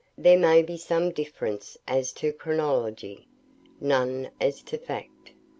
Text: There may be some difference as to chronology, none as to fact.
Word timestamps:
There 0.17 0.39
may 0.39 0.63
be 0.63 0.77
some 0.77 1.11
difference 1.11 1.77
as 1.87 2.11
to 2.13 2.33
chronology, 2.33 3.27
none 3.79 4.31
as 4.41 4.63
to 4.63 4.79
fact. 4.79 5.29